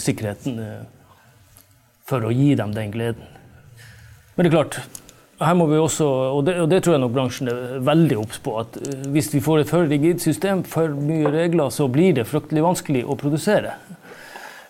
sikkerheten 0.00 0.58
øh, 0.62 0.82
for 2.08 2.26
å 2.26 2.34
gi 2.34 2.52
dem 2.58 2.74
den 2.74 2.92
gleden. 2.94 3.32
Men 4.34 4.46
det 4.46 4.50
er 4.50 4.56
klart, 4.56 5.00
her 5.44 5.56
må 5.58 5.66
vi 5.70 5.78
også, 5.78 6.06
og 6.34 6.44
det, 6.46 6.56
og 6.62 6.70
det, 6.70 6.80
tror 6.82 6.96
jeg 6.96 7.02
nok 7.04 7.14
bransjen 7.14 7.50
er 7.50 7.82
veldig 7.86 8.18
obs 8.18 8.40
på, 8.42 8.56
at 8.62 8.78
hvis 9.14 9.30
vi 9.34 9.42
får 9.44 9.62
et 9.62 9.70
for 9.70 9.86
rigid 9.90 10.22
system, 10.22 10.64
for 10.66 10.94
mye 10.94 11.30
regler, 11.30 11.70
så 11.74 11.86
blir 11.90 12.16
det 12.18 12.26
fryktelig 12.30 12.64
vanskelig 12.64 13.04
å 13.06 13.18
produsere 13.18 13.76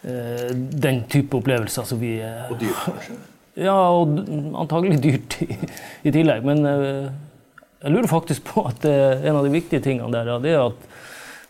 den 0.05 0.99
type 1.09 1.33
opplevelser 1.39 1.87
som 1.89 1.97
vi 1.97 2.19
Og 2.21 2.59
dyrt, 2.61 2.81
kanskje? 2.85 3.15
Ja, 3.57 3.73
og 3.73 4.19
antagelig 4.61 4.99
dyrt 5.01 5.37
i, 5.41 5.57
i 6.05 6.13
tillegg. 6.13 6.45
Men 6.45 6.67
jeg 7.85 7.93
lurer 7.93 8.09
faktisk 8.09 8.47
på 8.49 8.65
at 8.67 8.85
en 8.89 9.37
av 9.37 9.45
de 9.45 9.53
viktige 9.53 9.85
tingene 9.85 10.11
der 10.11 10.41
det 10.43 10.55
er 10.57 10.67
at 10.71 10.87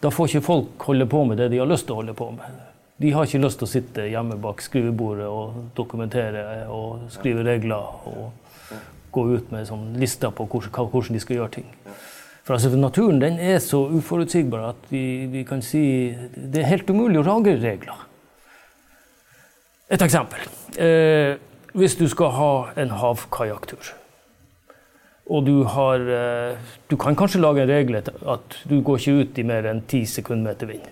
da 0.02 0.10
får 0.12 0.28
ikke 0.28 0.44
folk 0.44 0.86
holde 0.90 1.06
på 1.08 1.22
med 1.24 1.38
det 1.40 1.48
de 1.52 1.60
har 1.62 1.68
lyst 1.70 1.86
til 1.88 1.94
å 1.94 2.02
holde 2.02 2.14
på 2.18 2.26
med. 2.34 2.62
De 3.00 3.10
har 3.14 3.26
ikke 3.26 3.40
lyst 3.40 3.60
til 3.60 3.66
å 3.66 3.70
sitte 3.70 4.06
hjemme 4.10 4.36
bak 4.42 4.60
skrivebordet 4.62 5.26
og 5.26 5.70
dokumentere 5.78 6.66
og 6.70 7.06
skrive 7.14 7.44
regler 7.46 8.10
og 8.10 8.74
gå 9.14 9.24
ut 9.30 9.54
med 9.54 9.66
sånn 9.68 9.94
lister 10.02 10.34
på 10.34 10.46
hvordan, 10.50 11.14
de 11.14 11.22
skal 11.22 11.38
gjøre 11.38 11.54
ting. 11.56 11.70
For 12.44 12.56
altså, 12.56 12.74
Naturen 12.76 13.22
den 13.22 13.38
er 13.40 13.58
så 13.64 13.80
uforutsigbar 13.94 14.68
at 14.74 14.88
vi, 14.90 15.24
vi, 15.32 15.44
kan 15.48 15.62
si 15.64 15.84
det 16.34 16.62
er 16.62 16.72
helt 16.74 16.90
umulig 16.90 17.22
å 17.22 17.26
lage 17.26 17.56
regler. 17.62 18.04
Et 19.88 20.02
eksempel. 20.02 20.44
Eh, 20.76 21.36
hvis 21.74 21.96
du 21.96 22.06
skal 22.10 22.34
ha 22.36 22.52
en 22.80 22.92
havkajakktur, 23.00 23.94
og 25.26 25.44
du 25.46 25.64
har 25.64 26.00
eh, 26.00 26.56
Du 26.88 26.96
kan 27.00 27.16
kanskje 27.16 27.40
lage 27.40 27.62
en 27.62 27.70
regel 27.70 27.96
at 27.96 28.56
du 28.68 28.80
går 28.84 28.98
ikke 28.98 29.20
ut 29.20 29.38
i 29.38 29.46
mer 29.46 29.66
enn 29.70 29.84
ti 29.88 30.04
sekundmeter 30.06 30.68
vind. 30.68 30.84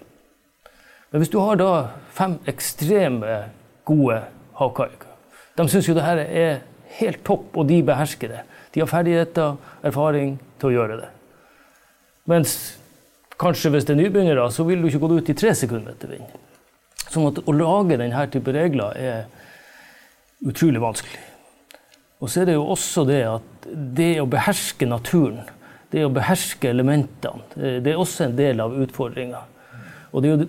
Men 1.12 1.21
hvis 1.21 1.33
du 1.33 1.39
har 1.41 1.59
da 1.61 1.73
fem 2.17 2.39
ekstreme 2.49 3.43
gode 3.85 4.23
havkaiker 4.57 5.11
De 5.59 5.67
syns 5.69 5.89
jo 5.89 5.97
det 5.97 6.07
her 6.07 6.23
er 6.25 6.62
helt 6.99 7.25
topp, 7.25 7.57
og 7.57 7.69
de 7.69 7.83
behersker 7.85 8.29
det. 8.29 8.41
De 8.73 8.81
har 8.81 8.89
ferdigheter, 8.89 9.57
erfaring 9.85 10.39
til 10.61 10.71
å 10.71 10.73
gjøre 10.73 10.97
det. 11.01 11.11
Mens 12.29 12.55
kanskje 13.41 13.73
hvis 13.73 13.87
det 13.89 13.95
er 13.95 14.01
nybegynnere, 14.01 14.45
så 14.53 14.65
vil 14.69 14.81
du 14.81 14.89
ikke 14.89 15.01
gå 15.03 15.19
ut 15.19 15.31
i 15.33 15.37
tre 15.37 15.53
etter 15.53 16.09
vind. 16.09 16.35
Sånn 17.09 17.29
at 17.29 17.41
å 17.45 17.53
lage 17.57 17.99
denne 18.01 18.27
type 18.33 18.53
regler 18.53 18.97
er 18.97 19.25
utrolig 20.45 20.81
vanskelig. 20.81 21.21
Og 22.21 22.31
så 22.31 22.43
er 22.43 22.53
det 22.53 22.59
jo 22.59 22.69
også 22.73 23.05
det 23.09 23.23
at 23.29 23.51
det 23.71 24.14
å 24.23 24.28
beherske 24.31 24.88
naturen, 24.88 25.42
det 25.92 26.07
å 26.07 26.12
beherske 26.12 26.71
elementene, 26.71 27.45
det 27.85 27.92
er 27.92 28.00
også 28.00 28.26
en 28.26 28.37
del 28.38 28.62
av 28.64 28.75
utfordringa. 28.85 29.42
Og 30.12 30.23
det 30.23 30.28
er 30.28 30.37
jo 30.37 30.49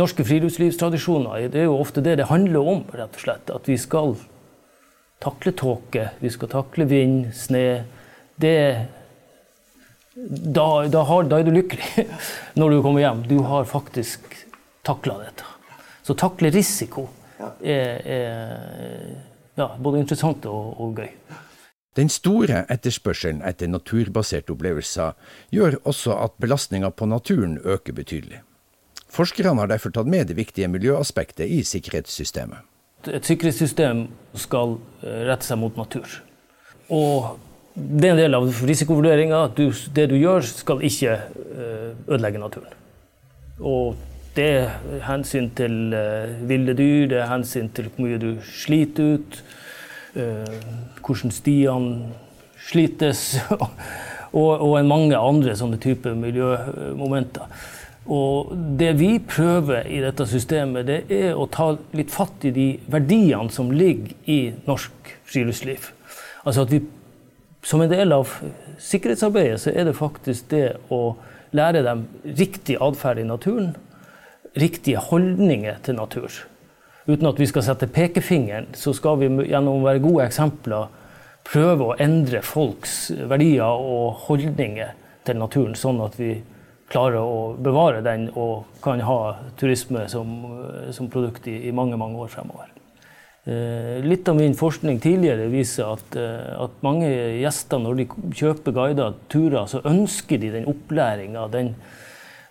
norske 0.00 0.24
friluftslivstradisjoner 0.24 1.48
det 1.52 1.60
er 1.60 1.68
jo 1.68 1.76
ofte 1.76 2.02
det 2.04 2.16
det 2.20 2.30
handler 2.30 2.68
om. 2.74 2.84
rett 2.92 3.16
og 3.16 3.20
slett. 3.20 3.50
At 3.52 3.68
vi 3.68 3.76
skal 3.80 4.16
takle 5.20 5.52
tåke, 5.52 6.10
vi 6.20 6.30
skal 6.32 6.48
takle 6.52 6.86
vind, 6.88 7.32
sne. 7.36 7.84
Det, 8.40 8.56
da, 10.14 10.66
da, 10.88 11.02
har, 11.04 11.28
da, 11.28 11.38
er 11.38 11.46
du 11.46 11.52
lykkelig 11.54 12.06
når 12.60 12.70
du 12.70 12.80
kommer 12.82 13.04
hjem. 13.04 13.22
Du 13.28 13.38
har 13.48 13.68
faktisk 13.68 14.24
takla 14.84 15.20
dette. 15.22 15.52
Så 16.04 16.16
takle 16.20 16.52
risiko 16.52 17.08
er, 17.60 18.00
er 18.04 19.54
ja, 19.56 19.68
både 19.78 20.02
interessant 20.02 20.44
og, 20.50 20.74
og 20.80 21.00
gøy. 21.00 21.12
Den 21.94 22.10
store 22.10 22.64
etterspørselen 22.72 23.42
etter 23.46 23.70
naturbaserte 23.70 24.54
opplevelser 24.54 25.14
gjør 25.54 25.78
også 25.86 26.16
at 26.24 26.34
belastninga 26.42 26.90
på 26.90 27.06
naturen 27.06 27.60
øker 27.62 27.94
betydelig. 27.94 28.40
Forskerne 29.14 29.60
har 29.60 29.70
derfor 29.70 29.94
tatt 29.94 30.10
med 30.10 30.26
det 30.26 30.36
viktige 30.36 30.68
miljøaspektet 30.68 31.46
i 31.46 31.62
sikkerhetssystemet. 31.62 32.58
Et 33.06 33.26
sikkerhetssystem 33.26 34.06
skal 34.40 34.78
eh, 35.04 35.26
rette 35.28 35.46
seg 35.46 35.60
mot 35.60 35.76
natur. 35.76 36.08
Og 36.90 37.36
det 37.74 38.08
er 38.08 38.14
en 38.14 38.22
del 38.22 38.38
av 38.38 38.48
risikovurderinga 38.66 39.44
at 39.50 39.58
du, 39.58 39.68
det 39.94 40.08
du 40.10 40.16
gjør, 40.18 40.42
skal 40.46 40.82
ikke 40.88 41.14
eh, 41.14 41.92
ødelegge 42.08 42.42
naturen. 42.42 42.74
Og 43.60 43.94
det 44.34 44.48
er 44.64 45.04
hensyn 45.06 45.52
til 45.54 45.94
eh, 45.94 46.34
ville 46.48 46.74
dyr, 46.74 47.06
det 47.12 47.20
er 47.22 47.30
hensyn 47.30 47.70
til 47.74 47.92
hvor 47.92 48.08
mye 48.08 48.18
du 48.18 48.32
sliter 48.46 49.18
ut, 49.18 49.38
hvordan 50.14 51.32
stiene 51.34 52.12
slites, 52.64 53.36
og, 54.38 54.50
og 54.64 54.76
mange 54.88 55.18
andre 55.18 55.56
sånne 55.58 55.78
typer 55.82 56.16
miljømomenter. 56.18 57.48
Og 58.04 58.52
det 58.78 58.90
vi 59.00 59.16
prøver 59.18 59.86
i 59.88 60.02
dette 60.04 60.26
systemet, 60.28 60.84
det 60.88 60.98
er 61.08 61.38
å 61.38 61.46
ta 61.48 61.70
litt 61.96 62.12
fatt 62.12 62.44
i 62.44 62.52
de 62.52 62.66
verdiene 62.92 63.48
som 63.52 63.72
ligger 63.72 64.12
i 64.28 64.52
norsk 64.66 65.14
friluftsliv. 65.24 65.90
Altså 66.44 66.66
at 66.66 66.74
vi, 66.74 66.82
Som 67.64 67.80
en 67.80 67.88
del 67.88 68.12
av 68.12 68.28
sikkerhetsarbeidet 68.76 69.60
så 69.62 69.70
er 69.72 69.86
det 69.88 69.94
faktisk 69.96 70.50
det 70.50 70.74
å 70.92 71.14
lære 71.56 71.80
dem 71.86 72.02
riktig 72.36 72.76
atferd 72.76 73.22
i 73.22 73.24
naturen. 73.24 73.70
Riktige 74.52 75.00
holdninger 75.00 75.78
til 75.82 75.96
natur. 75.96 76.28
Uten 77.06 77.28
at 77.28 77.40
vi 77.40 77.46
skal 77.46 77.64
sette 77.66 77.90
pekefingeren, 77.92 78.70
så 78.78 78.94
skal 78.96 79.18
vi 79.20 79.28
gjennom 79.50 79.82
å 79.82 79.86
være 79.86 80.02
gode 80.04 80.24
eksempler 80.24 80.88
prøve 81.44 81.90
å 81.90 81.96
endre 82.00 82.40
folks 82.44 83.10
verdier 83.28 83.68
og 83.68 84.24
holdninger 84.28 84.94
til 85.24 85.40
naturen, 85.40 85.76
sånn 85.76 86.00
at 86.04 86.16
vi 86.20 86.38
klarer 86.92 87.20
å 87.20 87.54
bevare 87.60 88.02
den 88.04 88.28
og 88.32 88.78
kan 88.84 89.02
ha 89.04 89.18
turisme 89.60 90.06
som, 90.12 90.32
som 90.94 91.10
produkt 91.12 91.48
i, 91.50 91.58
i, 91.68 91.74
mange, 91.76 91.98
mange 92.00 92.20
år 92.20 92.32
fremover. 92.32 92.70
Eh, 93.44 94.00
litt 94.04 94.28
av 94.28 94.38
min 94.38 94.56
forskning 94.56 95.00
tidligere 95.04 95.50
viser 95.52 95.90
at, 95.96 96.16
eh, 96.16 96.52
at, 96.64 96.76
mange 96.84 97.08
gjester, 97.42 97.80
når 97.80 98.00
de 98.00 98.06
kjøper 98.40 98.76
guider 98.76 99.16
turer, 99.32 99.66
så 99.68 99.82
ønsker 99.84 100.40
de 100.40 100.52
den 100.54 100.68
opplæringa. 100.70 101.48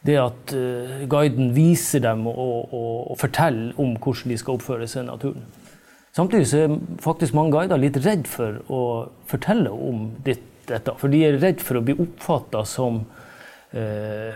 Det 0.03 0.19
at 0.19 0.53
eh, 0.57 1.03
guiden 1.07 1.53
viser 1.55 2.03
dem 2.03 2.25
og, 2.27 2.73
og, 2.73 3.11
og, 3.11 3.17
forteller 3.21 3.77
om 3.79 3.95
hvordan 3.95 4.33
de 4.33 4.39
skal 4.41 4.57
oppføre 4.57 4.87
seg 4.91 5.05
i 5.05 5.11
naturen. 5.11 5.45
Samtidig 6.13 6.47
så 6.51 6.65
er 6.65 6.73
faktisk 7.01 7.33
mange 7.33 7.55
guider 7.55 7.79
litt 7.79 7.97
redd 8.03 8.27
for 8.29 8.59
å 8.69 8.81
fortelle 9.29 9.71
om 9.71 10.09
dette. 10.25 10.93
For 10.99 11.09
de 11.09 11.23
er 11.25 11.39
redd 11.41 11.63
for 11.63 11.79
å 11.79 11.85
bli 11.85 11.95
oppfatta 11.97 12.61
som 12.69 13.01
Eh, 13.73 14.33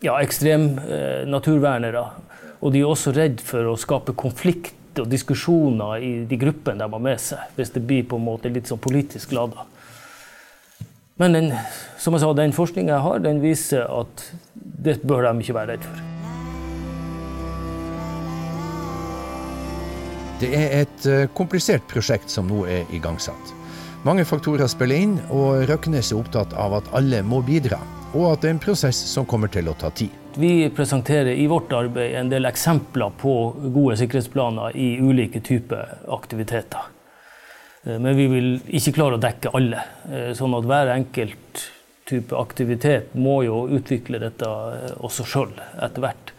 ja, 0.00 0.20
ekstremnaturvernere. 0.22 1.98
Eh, 1.98 2.50
og 2.60 2.72
de 2.74 2.82
er 2.82 2.90
også 2.90 3.12
redd 3.14 3.42
for 3.42 3.72
å 3.72 3.78
skape 3.78 4.14
konflikt 4.18 4.98
og 4.98 5.08
diskusjoner 5.10 6.02
i 6.02 6.12
de 6.26 6.38
gruppene 6.38 6.78
de 6.78 6.86
har 6.94 7.02
med 7.02 7.22
seg, 7.22 7.42
hvis 7.56 7.74
det 7.74 7.82
blir 7.86 8.06
på 8.06 8.18
en 8.18 8.26
måte 8.26 8.50
litt 8.50 8.70
sånn 8.70 8.82
politisk 8.82 9.34
lada. 9.34 9.66
Men 11.18 11.34
den, 11.34 11.48
som 11.98 12.14
jeg 12.14 12.22
sa, 12.22 12.30
den 12.38 12.54
forskninga 12.54 12.94
jeg 12.94 13.04
har, 13.08 13.22
den 13.24 13.42
viser 13.42 13.88
at 13.90 14.24
det 14.54 15.00
bør 15.02 15.26
de 15.26 15.42
ikke 15.42 15.56
være 15.56 15.74
redd 15.74 15.86
for. 15.88 16.04
Det 20.38 20.52
er 20.54 20.74
et 20.84 21.06
eh, 21.10 21.26
komplisert 21.34 21.82
prosjekt 21.90 22.30
som 22.30 22.46
nå 22.46 22.62
er 22.70 22.86
igangsatt. 22.94 23.54
Mange 24.06 24.22
faktorer 24.22 24.70
spiller 24.70 25.02
inn, 25.02 25.16
og 25.34 25.66
Røknes 25.66 26.12
er 26.12 26.20
opptatt 26.20 26.54
av 26.54 26.78
at 26.78 26.92
alle 26.94 27.24
må 27.26 27.42
bidra 27.42 27.80
og 28.16 28.32
at 28.32 28.42
det 28.42 28.48
er 28.48 28.56
en 28.56 28.62
prosess 28.62 28.98
som 29.10 29.26
kommer 29.28 29.50
til 29.52 29.68
å 29.68 29.76
ta 29.78 29.90
tid. 29.92 30.12
Vi 30.38 30.68
presenterer 30.74 31.34
i 31.34 31.48
vårt 31.50 31.72
arbeid 31.74 32.14
en 32.16 32.30
del 32.30 32.48
eksempler 32.48 33.12
på 33.20 33.34
gode 33.74 33.98
sikkerhetsplaner 34.00 34.76
i 34.78 34.94
ulike 35.02 35.42
typer 35.44 35.98
aktiviteter. 36.14 36.94
Eh, 37.88 37.98
men 37.98 38.16
vi 38.16 38.26
vil 38.30 38.54
ikke 38.68 38.94
klare 38.98 39.16
å 39.16 39.22
dekke 39.22 39.52
alle, 39.56 39.82
eh, 40.12 40.30
sånn 40.36 40.56
at 40.58 40.68
hver 40.68 40.94
enkelt 40.94 41.68
type 42.08 42.36
aktivitet 42.36 43.14
må 43.14 43.42
jo 43.44 43.66
utvikle 43.78 44.20
dette 44.22 44.48
eh, 44.48 44.96
også 45.04 45.26
sjøl 45.28 45.54
etter 45.76 46.04
hvert. 46.04 46.34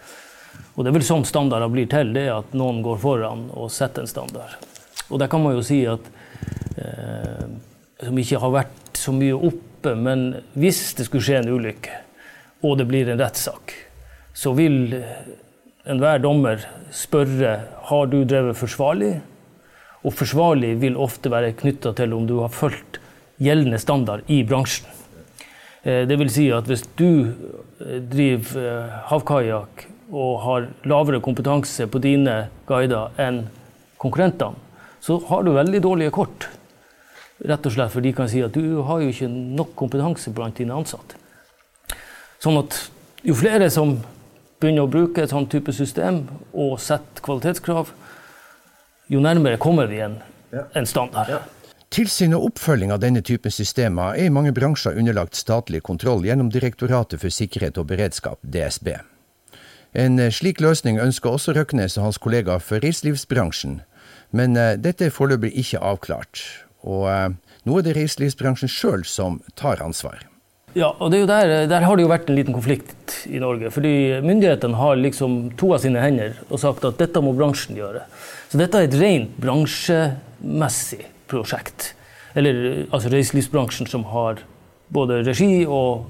Og 0.75 0.86
det 0.86 0.91
er 0.91 0.98
vel 0.98 1.08
sånn 1.08 1.25
standarder 1.27 1.72
blir 1.72 1.89
til, 1.91 2.13
det 2.15 2.29
at 2.32 2.53
noen 2.58 2.84
går 2.86 3.00
foran 3.01 3.48
og 3.51 3.72
setter 3.74 4.06
en 4.06 4.12
standard. 4.12 4.56
Og 5.10 5.20
der 5.20 5.29
kan 5.32 5.44
man 5.44 5.58
jo 5.58 5.65
si 5.65 5.82
at 5.89 6.06
eh, 6.77 7.48
som 8.06 8.22
ikke 8.22 8.39
har 8.39 8.53
vært 8.53 9.00
så 9.00 9.13
mye 9.15 9.36
oppe, 9.36 9.96
men 9.96 10.29
hvis 10.60 10.94
det 10.98 11.08
skulle 11.08 11.25
skje 11.25 11.41
en 11.41 11.51
ulykke, 11.51 11.98
og 12.63 12.77
det 12.79 12.88
blir 12.89 13.10
en 13.12 13.20
rettssak, 13.20 13.74
så 14.36 14.51
vil 14.56 14.98
enhver 15.89 16.20
dommer 16.24 16.63
spørre 16.96 17.53
har 17.89 18.10
du 18.12 18.22
drevet 18.27 18.58
forsvarlig. 18.60 19.13
Og 20.06 20.15
forsvarlig 20.15 20.75
vil 20.82 20.98
ofte 21.00 21.32
være 21.32 21.56
knytta 21.60 21.94
til 21.98 22.15
om 22.15 22.27
du 22.27 22.39
har 22.39 22.53
fulgt 22.53 23.01
gjeldende 23.39 23.79
standard 23.79 24.27
i 24.32 24.41
bransjen. 24.48 24.88
Eh, 25.84 26.06
det 26.08 26.18
vil 26.20 26.32
si 26.32 26.50
at 26.51 26.68
hvis 26.68 26.84
du 27.00 27.32
eh, 27.32 28.00
driver 28.03 28.63
eh, 28.63 28.98
havkajakk 29.12 29.86
og 30.10 30.34
har 30.44 30.68
lavere 30.89 31.22
kompetanse 31.24 31.88
på 31.88 32.01
dine 32.03 32.50
guider 32.68 33.13
enn 33.22 33.46
konkurrentene, 34.01 34.58
så 35.00 35.20
har 35.29 35.46
du 35.46 35.53
veldig 35.56 35.79
dårlige 35.84 36.12
kort. 36.15 36.50
Rett 37.39 37.68
og 37.68 37.72
slett 37.72 37.94
for 37.94 38.03
de 38.03 38.12
kan 38.15 38.27
si 38.27 38.41
at 38.44 38.56
du 38.56 38.82
har 38.84 39.00
jo 39.00 39.12
ikke 39.13 39.29
nok 39.32 39.75
kompetanse 39.79 40.32
blant 40.36 40.60
dine 40.60 40.75
ansatte. 40.75 41.15
Sånn 42.44 42.60
at 42.60 42.75
jo 43.24 43.36
flere 43.36 43.70
som 43.72 43.98
begynner 44.60 44.84
å 44.84 44.91
bruke 44.91 45.24
et 45.24 45.32
sånn 45.32 45.48
type 45.51 45.72
system 45.75 46.25
og 46.51 46.75
setter 46.84 47.24
kvalitetskrav, 47.24 47.94
jo 49.09 49.21
nærmere 49.23 49.57
kommer 49.57 49.89
vi 49.89 50.03
en, 50.05 50.19
en 50.53 50.85
standard. 50.85 51.29
Ja. 51.33 51.39
Tilsyn 51.89 52.35
og 52.37 52.51
oppfølging 52.51 52.91
av 52.93 53.01
denne 53.01 53.23
typen 53.25 53.49
systemer 53.49 54.13
er 54.13 54.29
i 54.29 54.33
mange 54.33 54.51
bransjer 54.53 54.97
underlagt 55.01 55.37
statlig 55.39 55.81
kontroll 55.87 56.21
gjennom 56.27 56.51
Direktoratet 56.53 57.23
for 57.23 57.33
sikkerhet 57.33 57.79
og 57.81 57.87
beredskap, 57.89 58.37
DSB. 58.45 58.91
En 59.97 60.19
eh, 60.21 60.29
slik 60.29 60.61
løsning 60.61 60.99
ønsker 61.01 61.33
også 61.33 61.55
Røknes 61.57 61.97
og 61.97 62.05
hans 62.05 62.21
kollegaer 62.21 62.61
for 62.61 62.77
reiselivsbransjen, 62.85 63.79
men 64.29 64.53
eh, 64.53 64.75
dette 64.77 65.09
er 65.09 65.15
foreløpig 65.15 65.55
ikke 65.63 65.81
avklart. 65.81 66.43
Og 66.85 67.07
eh, 67.09 67.31
nå 67.65 67.79
er 67.79 67.87
det 67.87 67.97
reiselivsbransjen 67.97 68.69
sjøl 68.69 69.07
som 69.09 69.41
tar 69.57 69.81
ansvar. 69.81 70.28
Ja, 70.79 70.93
og 70.95 71.12
der, 71.12 71.67
der, 71.67 71.83
har 71.83 71.98
det 71.98 72.05
jo 72.05 72.12
vært 72.12 72.29
en 72.29 72.38
liten 72.38 72.55
konflikt 72.55 73.17
i 73.27 73.39
Norge. 73.41 73.71
Fordi 73.74 74.21
myndighetene 74.24 74.79
har 74.79 75.00
liksom 75.00 75.39
to 75.59 75.74
av 75.75 75.81
sine 75.83 76.00
hender 76.00 76.38
og 76.48 76.62
sagt 76.62 76.86
at 76.88 77.00
dette 77.01 77.24
må 77.24 77.33
bransjen 77.36 77.75
gjøre. 77.79 78.05
Så 78.48 78.62
dette 78.62 78.79
er 78.79 78.88
et 78.88 78.95
rent 79.01 79.33
bransjemessig 79.43 81.01
prosjekt. 81.29 81.93
Eller 82.38 82.86
altså 82.88 83.12
reiselivsbransjen 83.12 83.89
som 83.91 84.07
har 84.13 84.39
både 84.93 85.19
regi 85.27 85.65
og 85.67 86.07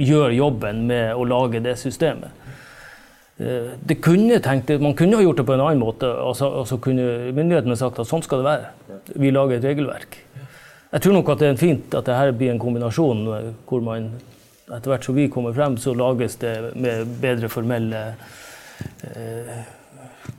gjør 0.00 0.32
jobben 0.34 0.86
med 0.88 1.12
å 1.14 1.26
lage 1.28 1.60
det 1.62 1.76
systemet. 1.80 2.32
Eh, 3.36 3.74
det 3.84 4.00
kunne 4.00 4.40
tenkt, 4.40 4.72
Man 4.80 4.96
kunne 4.96 5.20
ha 5.20 5.22
gjort 5.22 5.42
det 5.42 5.46
på 5.46 5.58
en 5.58 5.66
annen 5.66 5.82
måte. 5.82 6.08
Altså, 6.08 6.48
altså 6.62 6.80
kunne 6.80 7.34
Myndighetene 7.36 7.76
sagt 7.76 8.00
at 8.00 8.08
sånn 8.08 8.24
skal 8.24 8.40
det 8.40 8.48
være. 8.48 9.02
Vi 9.12 9.34
lager 9.34 9.58
et 9.58 9.68
regelverk. 9.68 10.22
Jeg 10.96 11.02
tror 11.04 11.12
nok 11.12 11.28
at 11.34 11.42
det 11.42 11.48
er 11.50 11.58
fint 11.60 11.94
at 11.94 12.06
dette 12.08 12.36
blir 12.40 12.54
en 12.54 12.60
kombinasjon 12.60 13.18
hvor 13.68 13.82
man 13.84 14.06
etter 14.66 14.90
hvert 14.90 15.04
som 15.04 15.14
vi 15.14 15.26
kommer 15.30 15.52
frem, 15.52 15.76
så 15.78 15.92
lages 15.94 16.38
det 16.40 16.54
med 16.74 17.10
bedre 17.20 17.50
formelle 17.52 18.00
eh, 19.04 19.58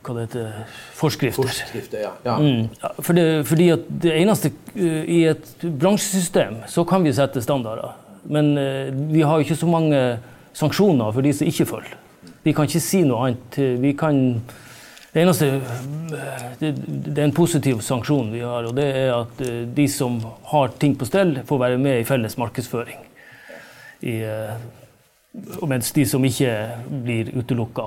hva 0.01 0.15
det 0.15 0.23
heter, 0.25 0.57
forskrifter. 0.97 1.45
forskrifter 1.45 2.01
ja. 2.01 2.09
Ja. 2.25 2.35
Mm, 2.41 2.67
for 3.05 3.13
det, 3.13 3.27
fordi 3.47 3.69
at 3.75 3.85
det 4.03 4.15
eneste 4.17 4.51
uh, 4.75 5.03
I 5.05 5.21
et 5.29 5.53
bransjesystem 5.63 6.63
så 6.67 6.83
kan 6.89 7.05
vi 7.05 7.13
sette 7.15 7.41
standarder. 7.43 7.93
Men 8.25 8.51
uh, 8.57 8.89
vi 9.13 9.21
har 9.21 9.39
ikke 9.43 9.55
så 9.55 9.69
mange 9.69 10.01
sanksjoner 10.57 11.13
for 11.13 11.21
de 11.21 11.33
som 11.37 11.47
ikke 11.47 11.69
følger. 11.69 11.95
Vi 12.43 12.55
kan 12.55 12.67
ikke 12.67 12.83
si 12.83 13.03
noe 13.05 13.29
annet. 13.29 13.59
Vi 13.83 13.93
kan 13.99 14.41
det 15.13 15.23
eneste 15.23 15.49
det, 16.59 16.71
det, 16.77 17.17
er 17.17 17.25
en 17.25 17.35
positiv 17.35 17.79
sanksjon 17.85 18.31
vi 18.33 18.43
har, 18.45 18.67
og 18.67 18.75
det 18.77 18.87
er 18.91 19.13
at 19.15 19.43
uh, 19.43 19.61
de 19.77 19.87
som 19.91 20.19
har 20.51 20.73
ting 20.79 20.97
på 20.99 21.07
stell, 21.09 21.39
får 21.47 21.63
være 21.63 21.79
med 21.81 22.01
i 22.01 22.07
felles 22.07 22.37
markedsføring. 22.37 23.05
I, 24.07 24.19
mens 25.65 25.89
de 25.95 26.03
som 26.05 26.25
ikke 26.27 26.51
blir 27.01 27.31
utelukka 27.33 27.85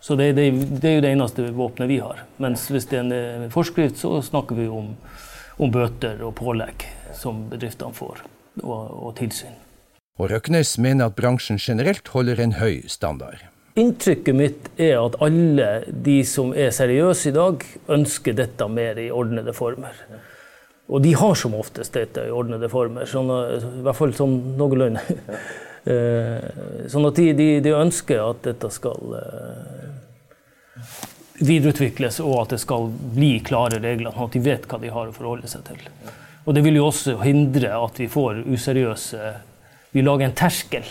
så 0.00 0.14
det, 0.14 0.32
det, 0.32 0.50
det, 0.50 0.88
er 0.88 0.94
jo 0.94 1.00
det 1.04 1.10
eneste 1.12 1.50
våpenet 1.52 1.90
vi 1.90 1.98
har. 2.00 2.22
Mens 2.40 2.68
hvis 2.70 2.86
det 2.88 3.00
er 3.00 3.02
en 3.02 3.14
eh, 3.14 3.48
forskrift, 3.52 3.98
så 4.00 4.22
snakker 4.22 4.56
vi 4.56 4.68
om, 4.70 4.92
om 5.58 5.72
bøter 5.74 6.22
og 6.24 6.36
pålegg 6.38 6.86
som 7.18 7.42
bedriftene 7.50 7.92
får, 7.92 8.22
og, 8.62 8.84
og 8.88 9.16
tilsyn. 9.18 9.56
Og 10.18 10.30
Røknes 10.32 10.76
mener 10.82 11.10
at 11.10 11.18
bransjen 11.18 11.60
generelt 11.60 12.08
holder 12.14 12.40
en 12.42 12.56
høy 12.58 12.86
standard. 12.90 13.42
Inntrykket 13.78 14.34
mitt 14.34 14.70
er 14.80 14.96
at 14.98 15.18
alle 15.22 15.68
de 15.88 16.18
som 16.26 16.50
er 16.56 16.72
seriøse 16.74 17.30
i 17.30 17.36
dag, 17.36 17.62
ønsker 17.94 18.34
dette 18.34 18.66
mer 18.72 18.98
i 18.98 19.10
ordnede 19.14 19.54
former. 19.54 19.94
Og 20.88 21.02
de 21.04 21.12
har 21.20 21.36
som 21.36 21.54
oftest 21.54 21.94
dette 21.94 22.24
i 22.26 22.34
ordnede 22.34 22.70
former, 22.72 23.06
sånn, 23.06 23.30
i 23.30 23.82
hvert 23.84 23.98
fall 23.98 24.14
sånn 24.18 24.36
noenlunde. 24.58 25.06
Eh, 25.88 26.42
sånn 26.90 27.06
at 27.08 27.16
de, 27.16 27.30
de, 27.38 27.44
de, 27.64 27.70
ønsker 27.72 28.18
at 28.20 28.42
dette 28.44 28.68
skal 28.74 29.14
eh, 29.16 30.82
videreutvikles, 31.38 32.18
og 32.20 32.34
at 32.42 32.52
det 32.52 32.58
skal 32.60 32.90
bli 33.14 33.30
klare 33.46 33.78
regler, 33.80 34.10
sånn 34.12 34.26
at 34.26 34.36
de 34.36 34.42
vet 34.44 34.66
hva 34.68 34.80
de 34.82 34.90
har 34.92 35.08
å 35.08 35.14
forholde 35.16 35.48
seg 35.48 35.64
til. 35.70 35.80
Og 36.44 36.58
det 36.58 36.64
vil 36.66 36.76
jo 36.76 36.90
også 36.90 37.14
hindre 37.22 37.70
at 37.78 38.02
vi 38.02 38.10
får 38.10 38.42
useriøse 38.50 39.32
Vi 39.94 40.04
lager 40.04 40.28
en 40.28 40.36
terskel 40.36 40.84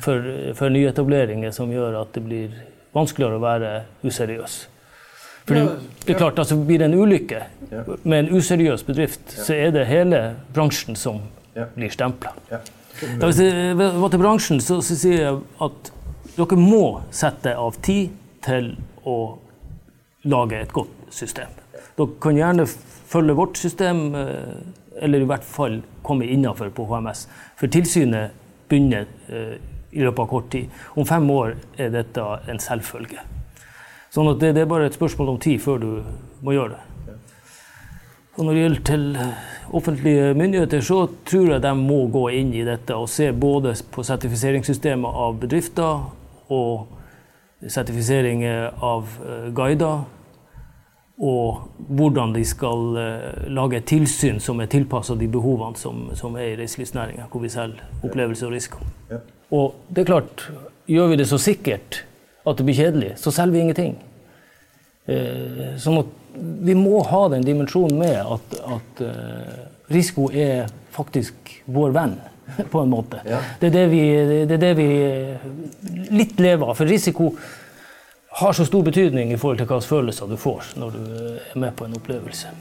for, 0.00 0.26
for 0.58 0.72
nyetableringer 0.72 1.54
som 1.54 1.72
gjør 1.72 2.00
at 2.02 2.12
det 2.16 2.24
blir 2.24 2.58
vanskeligere 2.96 3.38
å 3.38 3.42
være 3.44 3.72
useriøs. 4.04 4.58
For 5.46 5.56
det, 5.56 5.62
det 6.04 6.14
er 6.14 6.18
klart, 6.18 6.38
altså 6.38 6.56
Blir 6.56 6.78
det 6.78 6.90
en 6.90 6.98
ulykke 7.00 7.40
med 8.04 8.18
en 8.18 8.28
useriøs 8.36 8.84
bedrift, 8.86 9.32
så 9.32 9.56
er 9.56 9.72
det 9.74 9.88
hele 9.88 10.20
bransjen 10.54 10.98
som 10.98 11.22
blir 11.74 11.90
stempla. 11.90 12.34
Hvis 13.00 13.40
jeg 13.42 13.76
var 13.78 14.12
til 14.12 14.20
bransjen, 14.20 14.60
så, 14.62 14.80
så 14.84 14.96
sier 14.98 15.24
jeg 15.24 15.40
at 15.64 15.92
dere 16.36 16.58
må 16.60 17.00
sette 17.14 17.54
av 17.58 17.78
tid 17.82 18.12
til 18.44 18.74
å 19.08 19.16
lage 20.30 20.60
et 20.60 20.72
godt 20.72 21.10
system. 21.14 21.50
Dere 21.96 22.20
kan 22.22 22.38
gjerne 22.38 22.66
følge 23.10 23.36
vårt 23.36 23.58
system, 23.58 24.14
eh, 24.14 25.02
eller 25.02 25.24
i 25.24 25.28
hvert 25.28 25.46
fall 25.46 25.80
komme 26.06 26.28
innafor 26.28 26.70
på 26.74 26.86
HMS. 26.90 27.26
For 27.58 27.72
tilsynet 27.72 28.36
begynner 28.70 29.08
eh, 29.28 29.56
i 29.92 30.04
løpet 30.04 30.24
av 30.24 30.30
kort 30.30 30.50
tid. 30.52 30.70
Om 30.94 31.06
fem 31.06 31.30
år 31.30 31.56
er 31.78 31.92
dette 31.94 32.26
en 32.50 32.62
selvfølge. 32.62 33.24
Sånn 34.10 34.30
at 34.30 34.40
det, 34.42 34.54
det 34.56 34.64
er 34.64 34.70
bare 34.70 34.88
et 34.90 34.96
spørsmål 34.98 35.34
om 35.34 35.42
tid 35.42 35.60
før 35.62 35.82
du 35.82 35.90
må 36.42 36.54
gjøre 36.56 36.76
det. 36.76 36.86
Og 38.38 38.46
når 38.46 38.54
det 38.54 38.62
gjelder 38.62 38.84
til 38.88 39.18
offentlige 39.76 40.34
myndigheter, 40.34 40.80
så 40.80 41.02
tror 41.26 41.50
jeg 41.52 41.62
de 41.62 41.72
må 41.76 41.98
gå 42.10 42.22
inn 42.38 42.54
i 42.54 42.64
dette 42.66 42.94
og 42.96 43.10
se 43.10 43.28
både 43.32 43.74
på 43.92 44.04
sertifiseringssystemet 44.06 45.18
av 45.24 45.36
bedrifter 45.42 46.06
og 46.50 47.68
sertifisering 47.68 48.46
av 48.46 49.10
eh, 49.26 49.50
guider. 49.54 50.06
Og 51.20 51.84
hvordan 51.90 52.32
de 52.32 52.46
skal 52.48 52.96
eh, 52.96 53.50
lage 53.52 53.82
et 53.82 53.90
tilsyn 53.90 54.40
som 54.40 54.62
er 54.62 54.70
tilpassa 54.72 55.18
de 55.20 55.28
behovene 55.28 55.76
som, 55.76 56.06
som 56.16 56.38
er 56.40 56.54
i 56.54 56.56
reiselivsnæringa, 56.62 57.28
hvor 57.28 57.44
vi 57.44 57.52
selger 57.52 57.84
opplevelser 58.00 58.48
og 58.48 58.56
risiko. 58.56 58.86
Og 59.50 59.74
det 59.90 60.04
er 60.04 60.12
klart, 60.12 60.46
gjør 60.90 61.12
vi 61.12 61.18
det 61.20 61.28
så 61.30 61.38
sikkert 61.40 62.02
at 62.46 62.58
det 62.58 62.66
blir 62.66 62.78
kjedelig, 62.78 63.12
så 63.20 63.32
selger 63.34 63.56
vi 63.56 63.62
ingenting. 63.64 63.94
Eh, 65.10 65.76
sånn 65.80 66.00
at 66.02 66.16
vi 66.38 66.74
må 66.78 67.00
ha 67.02 67.24
den 67.32 67.44
dimensjonen 67.44 67.98
med 67.98 68.18
at, 68.20 68.52
at 68.76 69.00
uh, 69.02 69.62
risiko 69.90 70.28
er 70.30 70.68
faktisk 70.94 71.50
vår 71.66 71.94
venn, 71.96 72.14
på 72.72 72.82
en 72.84 72.92
måte. 72.92 73.22
Ja. 73.26 73.40
Det, 73.58 73.70
er 73.70 73.74
det, 73.74 73.86
vi, 73.90 74.02
det 74.46 74.58
er 74.58 74.62
det 74.62 74.74
vi 74.78 74.90
litt 76.14 76.38
lever 76.40 76.70
av. 76.70 76.78
For 76.78 76.90
risiko 76.90 77.32
har 78.40 78.54
så 78.54 78.66
stor 78.68 78.86
betydning 78.86 79.34
i 79.34 79.40
forhold 79.40 79.58
til 79.58 79.66
hvilke 79.66 79.90
følelser 79.90 80.30
du 80.30 80.38
får 80.38 80.72
når 80.78 80.94
du 80.94 81.02
er 81.34 81.58
med 81.58 81.74
på 81.76 81.88
en 81.88 81.98
opplevelse. 81.98 82.54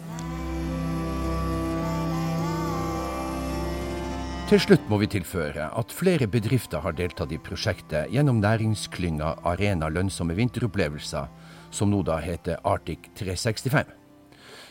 Til 4.50 4.58
slutt 4.58 4.88
må 4.90 4.98
vi 4.98 5.06
tilføre 5.14 5.68
at 5.78 5.92
flere 5.94 6.26
bedrifter 6.26 6.82
har 6.82 6.96
deltatt 6.98 7.30
i 7.30 7.38
prosjektet 7.38 8.10
gjennom 8.10 8.40
næringsklynga 8.42 9.36
Arena 9.46 9.92
lønnsomme 9.94 10.34
vinteropplevelser, 10.40 11.28
som 11.70 11.92
nå 11.94 12.00
da 12.08 12.16
heter 12.18 12.58
Arctic 12.66 13.12
365. 13.20 13.92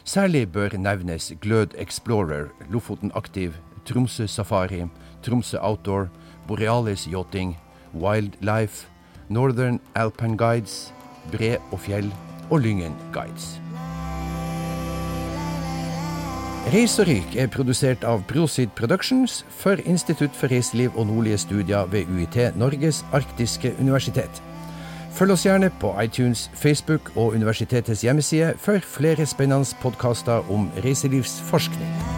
Særlig 0.02 0.48
bør 0.50 0.74
nevnes 0.82 1.30
Glød 1.38 1.78
Explorer, 1.78 2.50
Lofoten 2.74 3.14
Aktiv, 3.14 3.54
Tromsø 3.86 4.26
Safari, 4.26 4.82
Tromsø 5.22 5.62
Outdoor, 5.62 6.10
Borealis 6.48 7.06
Yachting, 7.06 7.54
Wildlife, 7.94 8.90
Northern 9.28 9.78
Alpine 9.94 10.34
Guides, 10.36 10.92
Bre 11.30 11.54
og 11.70 11.78
Fjell 11.86 12.10
og 12.50 12.66
Lyngen 12.66 12.98
Guides. 13.14 13.60
Reis 16.68 16.98
og 17.00 17.06
ryk 17.08 17.32
er 17.40 17.48
produsert 17.48 18.02
av 18.04 18.26
Prosit 18.28 18.74
Productions 18.76 19.38
for 19.56 19.80
Institutt 19.88 20.34
for 20.36 20.52
reiseliv 20.52 20.98
og 21.00 21.06
nordlige 21.08 21.38
studier 21.40 21.88
ved 21.88 22.10
UiT 22.12 22.36
Norges 22.60 23.00
arktiske 23.16 23.72
universitet. 23.80 24.42
Følg 25.16 25.32
oss 25.32 25.46
gjerne 25.48 25.72
på 25.80 25.94
iTunes, 26.04 26.50
Facebook 26.52 27.08
og 27.16 27.32
universitetets 27.40 28.04
hjemmeside 28.04 28.52
for 28.60 28.84
flere 28.84 29.26
spennende 29.26 29.80
podkaster 29.80 30.44
om 30.52 30.68
reiselivsforskning. 30.84 32.17